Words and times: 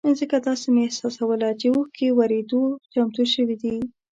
ځکه 0.19 0.35
داسې 0.47 0.67
مې 0.73 0.81
احساسوله 0.85 1.49
چې 1.59 1.67
اوښکې 1.69 2.07
ورېدو 2.17 2.61
ته 2.81 2.85
چمتو 2.93 3.23
شوې 3.33 3.55
دي. 3.61 3.75